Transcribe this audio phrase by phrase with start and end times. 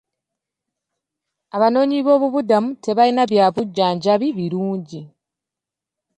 [1.55, 5.01] Abanoonyiboobubudamu tebalina bya bujjanjabi birungi.